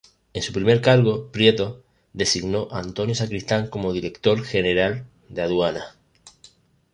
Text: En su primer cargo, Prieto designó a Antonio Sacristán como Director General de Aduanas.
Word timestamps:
En 0.33 0.41
su 0.41 0.51
primer 0.51 0.81
cargo, 0.81 1.27
Prieto 1.31 1.83
designó 2.11 2.67
a 2.71 2.79
Antonio 2.79 3.13
Sacristán 3.13 3.67
como 3.69 3.93
Director 3.93 4.43
General 4.43 5.05
de 5.29 5.43
Aduanas. 5.43 5.95